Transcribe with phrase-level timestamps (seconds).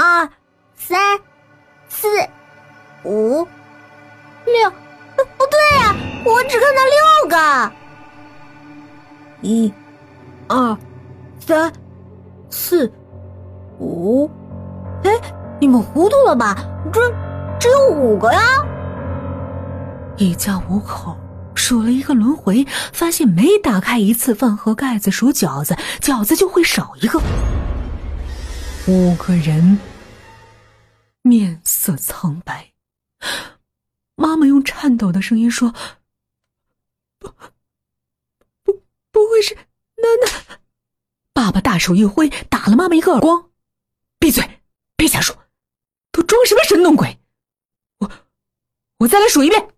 [0.00, 0.30] 二、
[0.76, 1.18] 三、
[1.88, 2.06] 四、
[3.02, 3.44] 五、
[4.46, 4.70] 六，
[5.16, 5.92] 不对呀，
[6.24, 7.72] 我只看到六个。
[9.42, 9.74] 一、
[10.46, 10.78] 二、
[11.44, 11.72] 三、
[12.48, 12.88] 四、
[13.80, 14.30] 五。
[15.02, 15.10] 哎，
[15.60, 16.56] 你们糊涂了吧？
[16.92, 17.00] 这
[17.58, 18.40] 只有五个呀！
[20.16, 21.16] 一家五口
[21.56, 27.20] 数了一个轮回，发现每打开一次饭盒盖子数饺子，饺子就会少一个。
[28.88, 29.78] 五个人
[31.20, 32.72] 面色苍白。
[34.14, 35.74] 妈妈用颤抖的声音说
[37.20, 37.28] ：“不，
[38.64, 38.82] 不，
[39.12, 40.56] 不会是娜娜？”
[41.34, 43.50] 爸爸大手一挥，打了妈妈一个耳光
[44.18, 44.62] ：“闭嘴，
[44.96, 45.36] 别瞎说，
[46.10, 47.18] 都装什么神弄鬼！
[47.98, 48.10] 我，
[49.00, 49.68] 我再来数一遍。”